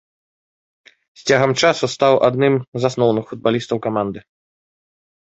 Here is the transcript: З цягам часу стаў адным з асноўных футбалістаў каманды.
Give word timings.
З 1.19 1.27
цягам 1.27 1.51
часу 1.61 1.85
стаў 1.97 2.13
адным 2.31 2.59
з 2.79 2.93
асноўных 2.93 3.25
футбалістаў 3.31 3.77
каманды. 3.89 4.19